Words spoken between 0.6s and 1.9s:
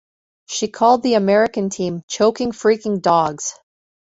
called the American